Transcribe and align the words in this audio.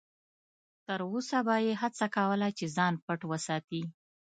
تر 0.85 0.99
وسه 1.11 1.37
به 1.47 1.55
یې 1.65 1.73
هڅه 1.81 2.05
کوله 2.15 2.47
چې 2.57 2.65
ځان 2.75 2.93
پټ 3.05 3.19
وساتي. 3.31 3.81